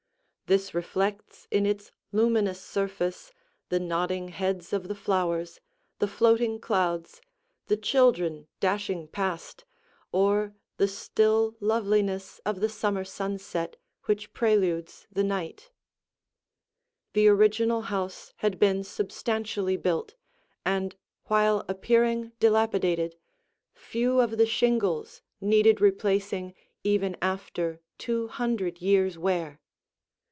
[0.47, 3.31] This reflects in its luminous surface
[3.69, 5.61] the nodding heads of the flowers,
[5.99, 7.21] the floating clouds,
[7.67, 9.63] the children dashing past,
[10.11, 13.77] or the still loveliness of the summer sunset
[14.07, 15.71] which preludes the night.
[17.13, 20.15] [Illustration: A Rear View] The original house had been substantially built,
[20.65, 20.97] and
[21.27, 23.15] while appearing dilapidated,
[23.73, 29.61] few of the shingles needed replacing even after two hundred years' wear.